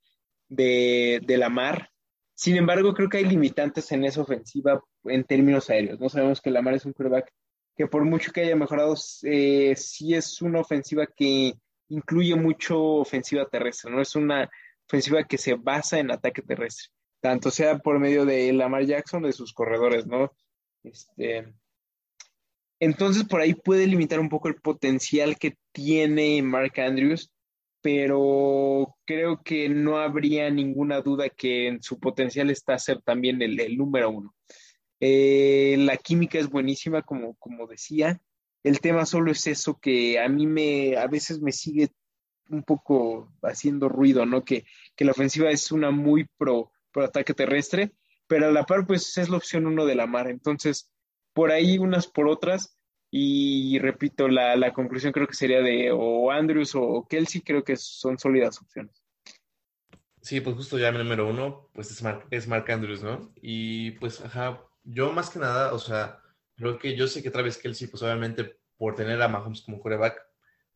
[0.48, 1.90] de, de la mar.
[2.36, 6.00] Sin embargo, creo que hay limitantes en esa ofensiva en términos aéreos.
[6.00, 7.34] No sabemos que Lamar es un quarterback
[7.76, 11.54] que por mucho que haya mejorado, eh, sí es una ofensiva que
[11.90, 14.50] incluye mucho ofensiva terrestre, no es una
[14.88, 16.88] ofensiva que se basa en ataque terrestre,
[17.22, 20.34] tanto sea por medio de Lamar Jackson o de sus corredores, ¿no?
[20.84, 21.54] Este,
[22.80, 27.32] entonces por ahí puede limitar un poco el potencial que tiene Mark Andrews,
[27.82, 33.78] pero creo que no habría ninguna duda que en su potencial está ser también el
[33.78, 34.34] número uno.
[35.00, 38.20] Eh, la química es buenísima, como, como decía.
[38.64, 41.90] El tema solo es eso que a mí me, a veces me sigue
[42.50, 44.44] un poco haciendo ruido, ¿no?
[44.44, 47.92] Que, que la ofensiva es una muy pro, pro ataque terrestre,
[48.28, 50.30] pero a la par, pues es la opción uno de la mar.
[50.30, 50.92] Entonces,
[51.38, 52.76] por ahí unas por otras.
[53.12, 57.76] Y repito, la, la conclusión creo que sería de o Andrews o Kelsey, creo que
[57.78, 59.04] son sólidas opciones.
[60.20, 63.32] Sí, pues justo ya mi número uno, pues es Mark, es Mark Andrews, ¿no?
[63.40, 66.20] Y pues, ajá, yo más que nada, o sea,
[66.56, 70.20] creo que yo sé que Travis Kelsey, pues obviamente por tener a Mahomes como coreback,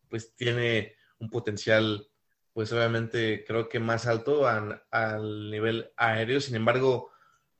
[0.09, 2.07] pues tiene un potencial,
[2.53, 6.39] pues obviamente creo que más alto al nivel aéreo.
[6.39, 7.10] Sin embargo,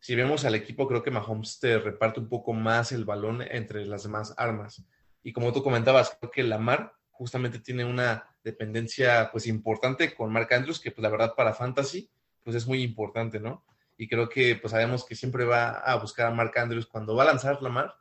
[0.02, 3.86] si vemos al equipo, creo que Mahomes te reparte un poco más el balón entre
[3.86, 4.84] las demás armas.
[5.24, 10.54] Y como tú comentabas, creo que Lamar justamente tiene una dependencia pues importante con Mark
[10.54, 12.10] Andrews, que pues la verdad para Fantasy
[12.44, 13.64] pues es muy importante, ¿no?
[14.02, 17.22] y creo que pues sabemos que siempre va a buscar a Mark Andrews cuando va
[17.22, 17.96] a lanzar Lamar.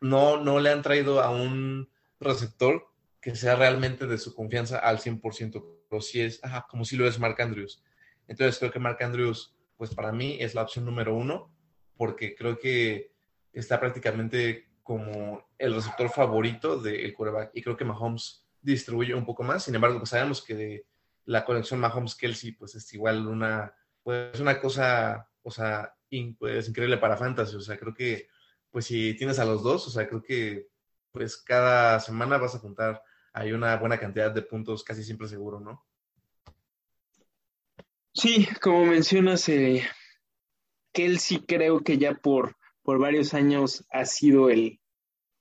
[0.00, 2.88] No, no le han traído a un receptor
[3.20, 7.18] que sea realmente de su confianza al 100%, pero sí es, como si lo es
[7.18, 7.84] Mark Andrews.
[8.26, 11.52] Entonces creo que Mark Andrews, pues para mí es la opción número uno,
[11.96, 13.12] porque creo que
[13.52, 19.42] está prácticamente como el receptor favorito del quarterback y creo que Mahomes distribuye un poco
[19.42, 19.64] más.
[19.64, 20.86] Sin embargo, pues sabemos que de
[21.24, 23.74] la conexión Mahomes-Kelsey pues es igual una
[24.06, 25.92] pues una cosa, o sea,
[26.38, 27.56] pues, increíble para Fantasy.
[27.56, 28.28] O sea, creo que,
[28.70, 30.68] pues si tienes a los dos, o sea, creo que
[31.10, 35.58] pues cada semana vas a juntar hay una buena cantidad de puntos casi siempre seguro,
[35.58, 35.84] ¿no?
[38.16, 39.82] Sí, como mencionas, eh,
[40.94, 44.80] Kelsey creo que ya por, por varios años ha sido el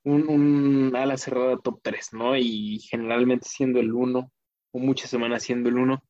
[0.03, 2.35] un, un ala cerrada top 3, ¿no?
[2.35, 4.29] Y generalmente siendo el 1,
[4.71, 6.03] o muchas semanas siendo el 1.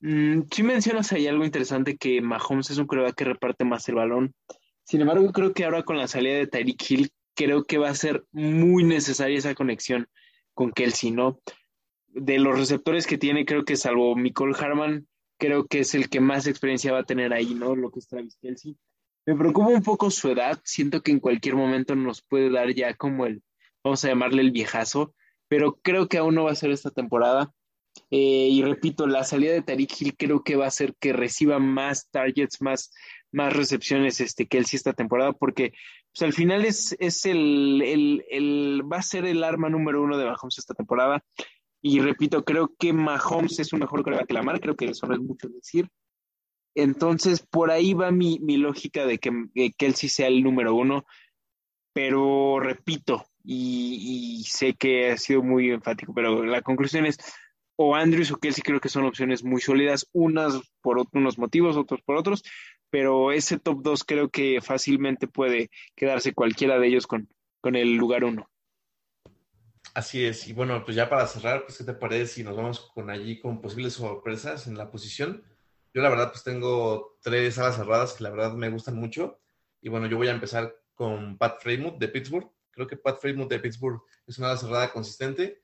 [0.00, 3.94] Mm, sí mencionas ahí algo interesante que Mahomes es un coreback que reparte más el
[3.94, 4.34] balón.
[4.84, 7.94] Sin embargo, creo que ahora con la salida de Tyreek Hill, creo que va a
[7.94, 10.06] ser muy necesaria esa conexión
[10.52, 11.40] con Kelsey, ¿no?
[12.08, 15.08] De los receptores que tiene, creo que salvo Nicole Harman,
[15.42, 17.74] creo que es el que más experiencia va a tener ahí, ¿no?
[17.74, 18.76] Lo que es Travis Kelsey.
[19.26, 22.94] Me preocupa un poco su edad, siento que en cualquier momento nos puede dar ya
[22.94, 23.42] como el,
[23.82, 25.14] vamos a llamarle el viejazo,
[25.48, 27.52] pero creo que aún no va a ser esta temporada.
[28.10, 31.58] Eh, y repito, la salida de Tariq Hill creo que va a hacer que reciba
[31.58, 32.92] más targets, más,
[33.32, 35.72] más recepciones este, Kelsey esta temporada, porque
[36.12, 40.18] pues, al final es, es el, el, el, va a ser el arma número uno
[40.18, 41.24] de Mahomes esta temporada.
[41.82, 45.14] Y repito, creo que Mahomes es un mejor coreback que Lamar, creo que eso no
[45.14, 45.88] es mucho decir.
[46.74, 51.04] Entonces, por ahí va mi, mi lógica de que, que Kelsey sea el número uno,
[51.92, 57.18] pero repito, y, y, sé que ha sido muy enfático, pero la conclusión es,
[57.76, 62.00] o Andrews o Kelsey creo que son opciones muy sólidas, unas por unos motivos, otros
[62.02, 62.42] por otros,
[62.90, 67.28] pero ese top 2 creo que fácilmente puede quedarse cualquiera de ellos con,
[67.60, 68.51] con el lugar uno.
[69.94, 72.80] Así es, y bueno, pues ya para cerrar, pues ¿qué te parece si nos vamos
[72.94, 75.44] con allí con posibles sorpresas en la posición?
[75.92, 79.38] Yo la verdad pues tengo tres alas cerradas que la verdad me gustan mucho,
[79.82, 82.48] y bueno, yo voy a empezar con Pat Fremont de Pittsburgh.
[82.70, 85.62] Creo que Pat Fremont de Pittsburgh es una ala cerrada consistente.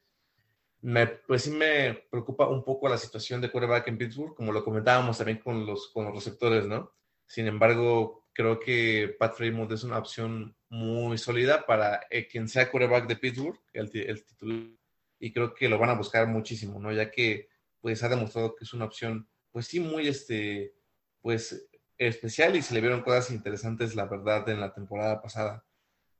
[0.80, 4.64] Me, pues sí me preocupa un poco la situación de quarterback en Pittsburgh, como lo
[4.64, 6.92] comentábamos también con los, con los receptores, ¿no?
[7.26, 12.70] Sin embargo, creo que Pat Fremont es una opción muy sólida para eh, quien sea
[12.70, 14.78] quarterback de Pittsburgh, el, el titular,
[15.18, 16.92] y creo que lo van a buscar muchísimo, ¿no?
[16.92, 17.48] Ya que
[17.80, 20.74] pues ha demostrado que es una opción, pues sí, muy este,
[21.20, 25.64] pues especial y se le vieron cosas interesantes, la verdad, en la temporada pasada.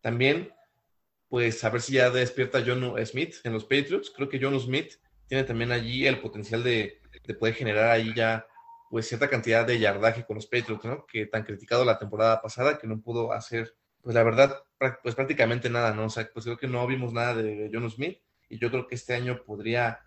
[0.01, 0.53] También,
[1.29, 4.11] pues a ver si ya despierta John Smith en los Patriots.
[4.11, 4.95] Creo que John Smith
[5.27, 8.47] tiene también allí el potencial de, de poder generar ahí ya
[8.91, 11.07] pues cierta cantidad de yardaje con los Patriots, ¿no?
[11.07, 13.77] Que tan criticado la temporada pasada que no pudo hacer
[14.09, 14.65] pues la verdad,
[15.03, 16.07] pues prácticamente nada, ¿no?
[16.07, 18.95] O sea, pues creo que no vimos nada de John Smith y yo creo que
[18.95, 20.01] este año podría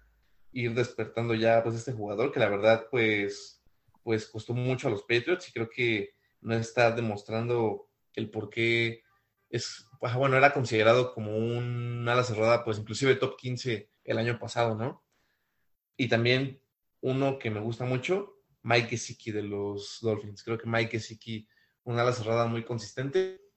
[0.51, 3.61] ir despertando ya pues este jugador que la verdad pues
[4.01, 9.03] pues costó mucho a los Patriots y creo que no está demostrando el por qué
[9.51, 14.39] es, pues, bueno, era considerado como un ala cerrada, pues inclusive top 15 el año
[14.39, 15.03] pasado, ¿no?
[15.95, 16.59] Y también
[17.01, 20.41] uno que me gusta mucho, Mike Gesicki de los Dolphins.
[20.43, 21.47] Creo que Mike Gesicki,
[21.83, 23.50] una ala cerrada muy consistente,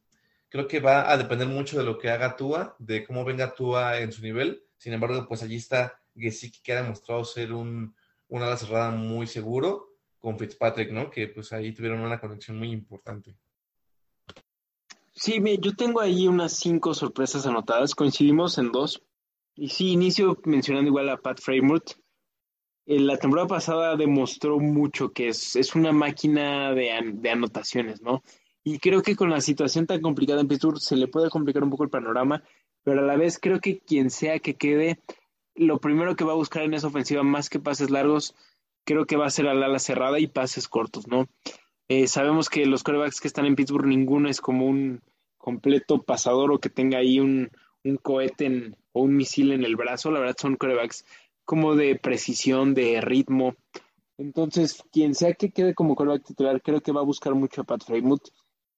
[0.55, 3.99] creo que va a depender mucho de lo que haga Tua, de cómo venga Tua
[3.99, 4.62] en su nivel.
[4.77, 7.93] Sin embargo, pues allí está Gesicki que ha demostrado ser un,
[8.29, 11.11] una ala cerrada muy seguro con Fitzpatrick, ¿no?
[11.11, 13.37] Que pues ahí tuvieron una conexión muy importante.
[15.12, 19.03] Sí, yo tengo ahí unas cinco sorpresas anotadas, coincidimos en dos.
[19.57, 21.83] Y sí, inicio mencionando igual a Pat Fremont.
[22.87, 28.23] En la temporada pasada demostró mucho que es, es una máquina de, de anotaciones, ¿no?
[28.64, 31.70] Y creo que con la situación tan complicada en Pittsburgh se le puede complicar un
[31.70, 32.42] poco el panorama,
[32.83, 34.98] pero a la vez creo que quien sea que quede,
[35.55, 38.35] lo primero que va a buscar en esa ofensiva, más que pases largos,
[38.85, 41.29] creo que va a ser al ala cerrada y pases cortos, ¿no?
[41.88, 45.03] Eh, sabemos que los corebacks que están en Pittsburgh, ninguno es como un
[45.37, 47.50] completo pasador o que tenga ahí un,
[47.85, 51.05] un cohete o un misil en el brazo, la verdad son corebacks
[51.44, 53.57] como de precisión, de ritmo.
[54.16, 57.64] Entonces, quien sea que quede como coreback titular, creo que va a buscar mucho a
[57.64, 58.31] Pat Freymouth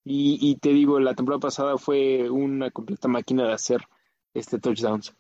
[0.09, 3.81] y, te digo, la temporada pasada fue una completa máquina de hacer
[4.35, 5.17] este touchdowns.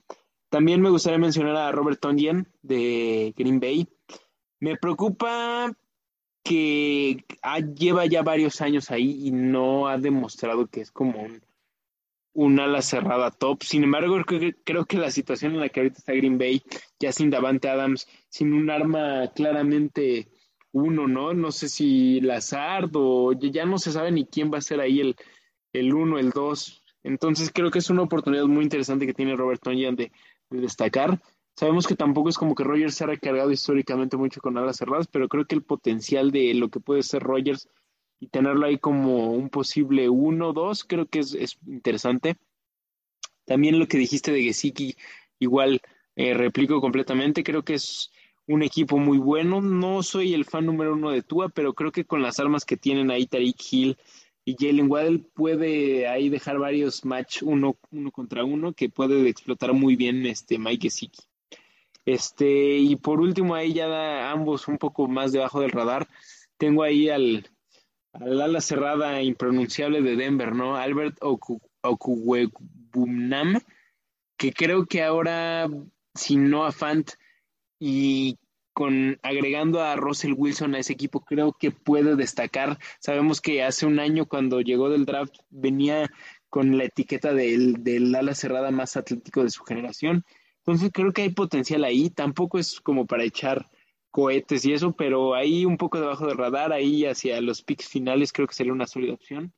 [0.48, 3.88] También me gustaría mencionar a Robert Tonyan de Green Bay.
[4.60, 5.72] Me preocupa
[6.44, 7.24] que
[7.74, 11.42] lleva ya varios años ahí y no ha demostrado que es como un,
[12.32, 13.64] un ala cerrada top.
[13.64, 16.62] Sin embargo, creo, creo, que la situación en la que ahorita está Green Bay,
[17.00, 20.28] ya sin Davante Adams, sin un arma claramente
[20.76, 21.32] uno, ¿no?
[21.32, 25.00] No sé si Lazard o ya no se sabe ni quién va a ser ahí
[25.00, 25.16] el,
[25.72, 26.82] el uno, el dos.
[27.02, 30.12] Entonces creo que es una oportunidad muy interesante que tiene Robert Tonyan de,
[30.50, 31.18] de, destacar.
[31.54, 35.06] Sabemos que tampoco es como que Rogers se ha recargado históricamente mucho con alas cerradas,
[35.06, 37.70] pero creo que el potencial de lo que puede ser Rogers
[38.20, 42.36] y tenerlo ahí como un posible uno, dos, creo que es, es interesante.
[43.46, 44.94] También lo que dijiste de Gesicki,
[45.38, 45.80] igual
[46.16, 48.10] eh, replico completamente, creo que es
[48.46, 49.60] un equipo muy bueno.
[49.60, 52.76] No soy el fan número uno de Tua, pero creo que con las armas que
[52.76, 53.98] tienen ahí Tariq Hill
[54.44, 59.72] y Jalen Waddell puede ahí dejar varios match uno, uno contra uno que puede explotar
[59.72, 61.22] muy bien este Mike Gesicki.
[62.04, 66.06] Este, y por último, ahí ya da ambos un poco más debajo del radar.
[66.56, 67.50] Tengo ahí al,
[68.12, 70.76] al ala cerrada impronunciable de Denver, ¿no?
[70.76, 71.18] Albert
[71.82, 73.58] Okuwebunam,
[74.36, 75.68] que creo que ahora,
[76.14, 77.10] sin Noah Fant
[77.78, 78.38] y
[78.72, 82.78] con agregando a Russell Wilson a ese equipo, creo que puede destacar.
[83.00, 86.10] Sabemos que hace un año cuando llegó del draft venía
[86.50, 90.24] con la etiqueta del, del ala cerrada más atlético de su generación.
[90.58, 92.10] Entonces creo que hay potencial ahí.
[92.10, 93.66] Tampoco es como para echar
[94.10, 98.32] cohetes y eso, pero ahí un poco debajo del radar, ahí hacia los picks finales
[98.32, 99.52] creo que sería una sólida opción.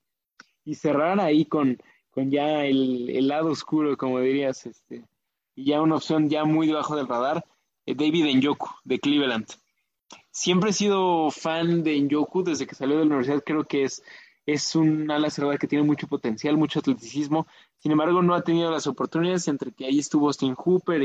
[0.64, 1.78] Y cerrar ahí con,
[2.10, 5.04] con ya el, el lado oscuro, como dirías, este,
[5.54, 7.44] y ya una opción ya muy debajo del radar,
[7.94, 9.46] David Njoku de Cleveland.
[10.30, 14.02] Siempre he sido fan de Njoku desde que salió de la universidad, creo que es
[14.48, 17.46] es un ala cerrada que tiene mucho potencial, mucho atleticismo.
[17.78, 21.02] Sin embargo, no ha tenido las oportunidades entre que ahí estuvo Austin Hooper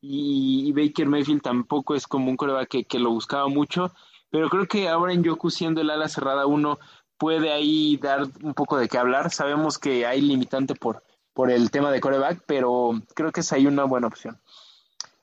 [0.00, 3.90] y, Baker Mayfield tampoco es como un coreback que, lo buscaba mucho.
[4.30, 6.78] Pero creo que ahora en Yoku siendo el ala cerrada uno
[7.16, 9.32] puede ahí dar un poco de qué hablar.
[9.32, 11.02] Sabemos que hay limitante por,
[11.32, 14.38] por el tema de coreback, pero creo que es ahí una buena opción.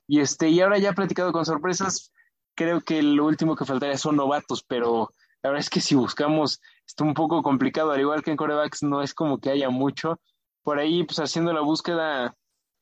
[0.08, 2.12] Y este, y ahora ya platicado con sorpresas,
[2.56, 6.62] creo que lo último que faltaría son novatos, pero la verdad es que si buscamos,
[6.88, 10.20] está un poco complicado, al igual que en corebacks no es como que haya mucho.
[10.64, 12.34] Por ahí, pues haciendo la búsqueda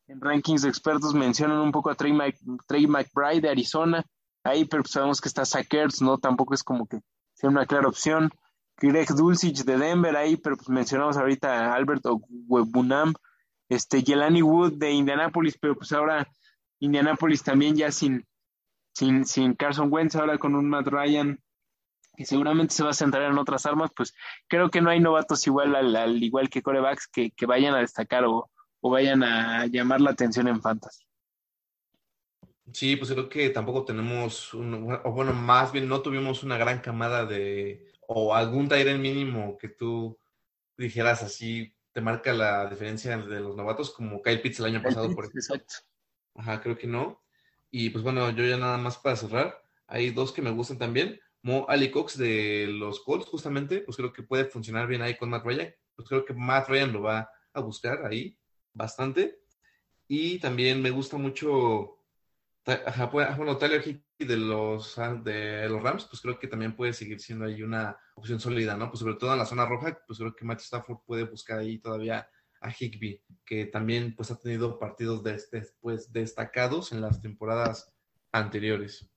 [0.08, 4.06] en rankings de expertos, mencionan un poco a Trey, McBride de Arizona,
[4.44, 6.18] ahí, pero pues, sabemos que está Sackers, ¿no?
[6.18, 7.00] Tampoco es como que
[7.34, 8.30] sea una clara opción.
[8.78, 12.04] Greg Dulcich de Denver ahí, pero pues mencionamos ahorita a Albert
[12.48, 13.14] Webunam,
[13.70, 16.28] este Jelani Wood de Indianapolis, pero pues ahora
[16.84, 18.28] Indianapolis también ya sin,
[18.93, 21.39] sin, sin Carson Wentz, ahora con un Matt Ryan,
[22.17, 24.13] y seguramente se va a centrar en otras armas, pues
[24.48, 28.26] creo que no hay novatos igual al, igual que corebacks que, que, vayan a destacar
[28.26, 31.06] o, o, vayan a llamar la atención en fantasy.
[32.74, 36.82] Sí, pues creo que tampoco tenemos, un, o bueno, más bien no tuvimos una gran
[36.82, 40.19] camada de, o algún Tyren mínimo que tú
[40.78, 45.13] dijeras así, te marca la diferencia de los novatos, como Kyle Pitts el año pasado,
[45.15, 45.39] por ejemplo.
[45.39, 45.92] Exacto.
[46.36, 47.22] Ajá, creo que no.
[47.72, 51.19] Y pues bueno, yo ya nada más para cerrar, hay dos que me gustan también.
[51.41, 55.30] Mo Ali Cox de los Colts, justamente, pues creo que puede funcionar bien ahí con
[55.30, 55.74] Matt Ryan.
[55.96, 58.38] Pues creo que Matt Ryan lo va a buscar ahí
[58.74, 59.39] bastante.
[60.08, 61.98] Y también me gusta mucho,
[63.12, 67.19] bueno, Tyler Hickey de los, ah, de los Rams, pues creo que también puede seguir
[67.19, 68.89] siendo ahí una opción sólida, ¿no?
[68.89, 71.80] Pues sobre todo en la zona roja, pues creo que Matt Stafford puede buscar ahí
[71.80, 72.30] todavía
[72.63, 75.39] a Higby, que también pues ha tenido partidos de,
[75.82, 77.93] pues, destacados en las temporadas
[78.32, 79.08] anteriores.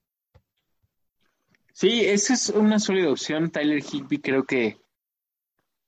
[1.73, 3.51] Sí, esa es una sólida opción.
[3.51, 4.79] Tyler Higby creo que,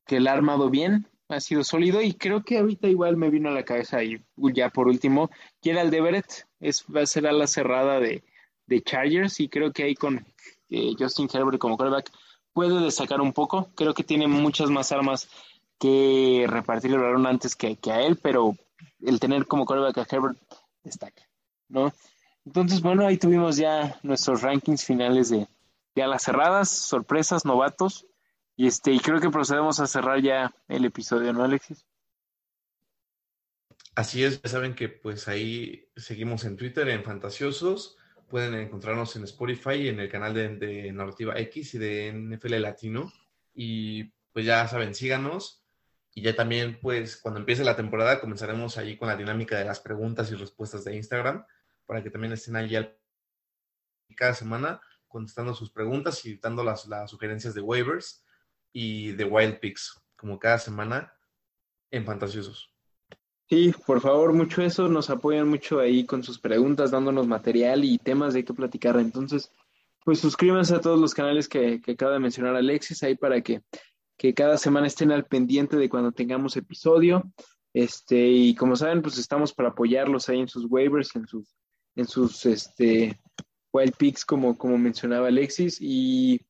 [0.07, 3.49] que la ha armado bien, ha sido sólido y creo que ahorita igual me vino
[3.49, 4.23] a la cabeza y
[4.55, 5.31] ya por último,
[5.62, 8.23] Gerald Everett es, va a ser a la cerrada de,
[8.66, 10.27] de Chargers y creo que ahí con
[10.71, 12.11] eh, Justin Herbert como quarterback
[12.53, 13.71] puede destacar un poco.
[13.75, 15.29] Creo que tiene muchas más armas
[15.79, 18.57] que repartir el antes que, que a él, pero
[19.01, 20.38] el tener como quarterback a Herbert
[20.83, 21.23] destaca,
[21.69, 21.93] ¿no?
[22.45, 25.47] Entonces, bueno, ahí tuvimos ya nuestros rankings finales de,
[25.95, 28.07] ya las cerradas, sorpresas, novatos.
[28.57, 31.85] Y este, y creo que procedemos a cerrar ya el episodio, ¿no, Alexis?
[33.95, 37.97] Así es, ya saben que pues ahí seguimos en Twitter, en Fantasiosos.
[38.29, 43.12] Pueden encontrarnos en Spotify, en el canal de, de Narrativa X y de NFL Latino.
[43.55, 45.64] Y pues ya saben, síganos.
[46.19, 49.79] Y ya también, pues, cuando empiece la temporada, comenzaremos ahí con la dinámica de las
[49.79, 51.47] preguntas y respuestas de Instagram,
[51.87, 52.77] para que también estén ahí
[54.17, 58.27] cada semana contestando sus preguntas y dando las, las sugerencias de waivers
[58.73, 61.15] y de wild picks, como cada semana
[61.93, 62.75] en Fantasiosos.
[63.49, 67.97] Sí, por favor, mucho eso, nos apoyan mucho ahí con sus preguntas, dándonos material y
[67.97, 68.97] temas de qué platicar.
[68.99, 69.53] Entonces,
[70.05, 73.63] pues suscríbanse a todos los canales que, que acaba de mencionar Alexis ahí para que,
[74.19, 77.33] que cada semana estén al pendiente de cuando tengamos episodio.
[77.73, 81.55] Este, y como saben, pues estamos para apoyarlos ahí en sus waivers, en sus,
[81.95, 83.21] en sus este,
[83.73, 85.79] Wild Picks, como, como mencionaba Alexis.
[85.81, 86.41] Y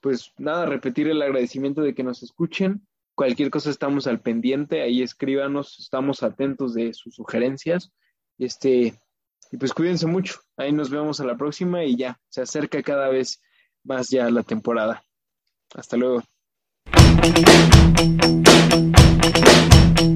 [0.00, 2.86] pues nada, repetir el agradecimiento de que nos escuchen.
[3.16, 7.90] Cualquier cosa estamos al pendiente, ahí escríbanos, estamos atentos de sus sugerencias.
[8.38, 8.94] Este,
[9.50, 10.38] y pues cuídense mucho.
[10.56, 13.42] Ahí nos vemos a la próxima y ya, se acerca cada vez
[13.82, 15.02] más ya la temporada.
[15.74, 16.22] Hasta luego.
[17.10, 17.48] Thank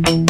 [0.09, 0.22] you.